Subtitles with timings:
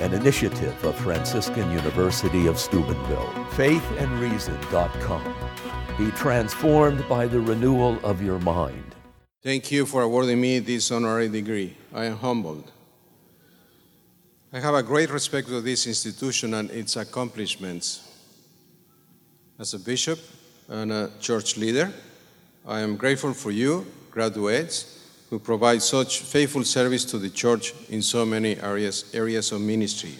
[0.00, 3.32] an initiative of Franciscan University of Steubenville.
[3.50, 5.34] Faithandreason.com.
[5.96, 8.94] Be transformed by the renewal of your mind.
[9.42, 11.76] Thank you for awarding me this honorary degree.
[11.92, 12.72] I am humbled.
[14.52, 18.08] I have a great respect for this institution and its accomplishments.
[19.58, 20.18] As a bishop
[20.68, 21.92] and a church leader,
[22.66, 25.03] I am grateful for you, graduates,
[25.34, 30.14] who provide such faithful service to the church in so many areas, areas of ministry.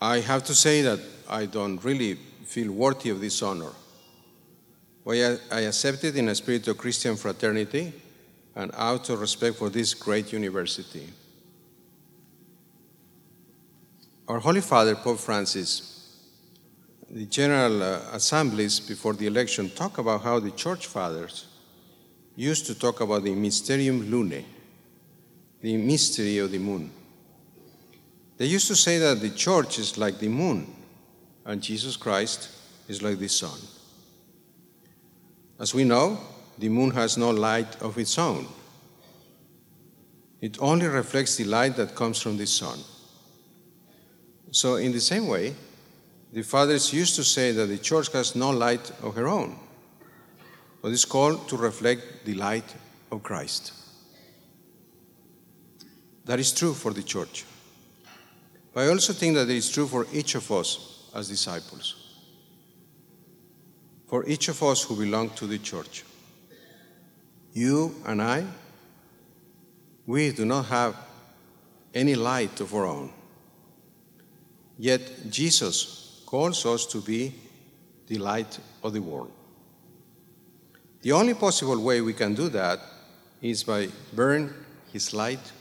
[0.00, 2.14] I have to say that I don't really
[2.46, 3.72] feel worthy of this honor.
[5.04, 7.92] Well, I accept it in a spirit of Christian fraternity
[8.56, 11.06] and out of respect for this great university.
[14.26, 16.16] Our Holy Father, Pope Francis,
[17.10, 21.48] the General uh, Assemblies before the election talk about how the Church Fathers
[22.36, 24.44] used to talk about the Mysterium Lunae,
[25.60, 26.90] the mystery of the moon.
[28.38, 30.74] They used to say that the church is like the moon
[31.44, 32.48] and Jesus Christ
[32.88, 33.58] is like the sun.
[35.58, 36.18] As we know,
[36.58, 38.46] the moon has no light of its own.
[40.40, 42.78] It only reflects the light that comes from the sun.
[44.50, 45.54] So, in the same way,
[46.32, 49.56] the fathers used to say that the church has no light of her own
[50.82, 52.74] but is called to reflect the light
[53.12, 53.72] of Christ.
[56.24, 57.44] That is true for the church.
[58.74, 61.94] But I also think that it is true for each of us as disciples,
[64.06, 66.04] for each of us who belong to the church.
[67.52, 68.44] You and I,
[70.06, 70.96] we do not have
[71.94, 73.12] any light of our own.
[74.78, 77.34] Yet Jesus calls us to be
[78.06, 79.30] the light of the world.
[81.02, 82.78] The only possible way we can do that
[83.40, 84.54] is by burn
[84.92, 85.52] his light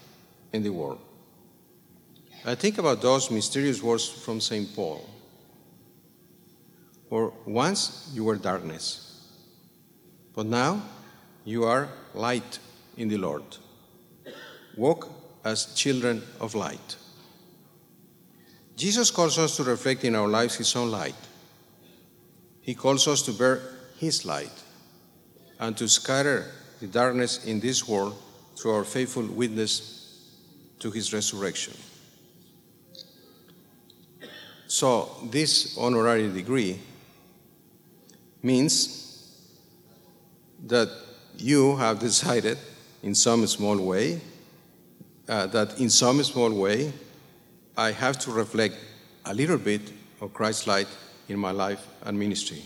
[0.53, 0.99] in the world.
[2.45, 4.75] I think about those mysterious words from St.
[4.75, 5.07] Paul.
[7.09, 9.27] For once you were darkness,
[10.35, 10.83] but now
[11.43, 12.59] you are light
[12.95, 13.43] in the Lord.
[14.77, 15.09] Walk
[15.43, 16.95] as children of light.
[18.75, 21.15] Jesus calls us to reflect in our lives his own light.
[22.61, 23.61] He calls us to bear
[23.97, 24.51] his light
[25.61, 26.45] and to scatter
[26.81, 28.17] the darkness in this world
[28.57, 30.25] through our faithful witness
[30.79, 31.73] to his resurrection.
[34.67, 36.79] So, this honorary degree
[38.41, 39.37] means
[40.65, 40.89] that
[41.37, 42.57] you have decided
[43.03, 44.21] in some small way
[45.27, 46.91] uh, that in some small way
[47.77, 48.75] I have to reflect
[49.25, 49.81] a little bit
[50.19, 50.87] of Christ's light
[51.29, 52.63] in my life and ministry.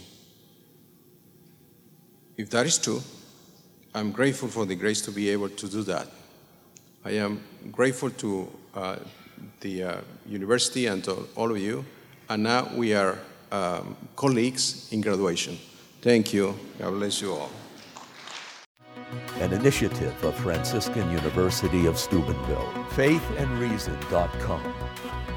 [2.38, 3.02] If that is true,
[3.94, 6.08] I'm grateful for the grace to be able to do that.
[7.06, 7.42] I am
[7.72, 8.98] grateful to uh,
[9.62, 9.98] the uh,
[10.28, 11.86] university and to all of you,
[12.30, 13.18] and now we are
[13.52, 15.58] um, colleagues in graduation.
[16.02, 16.56] Thank you.
[16.78, 17.50] God bless you all.
[19.40, 22.70] An initiative of Franciscan University of Steubenville.
[22.90, 24.74] Faithandreason.com.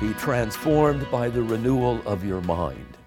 [0.01, 2.98] Be transformed by the renewal of your mind.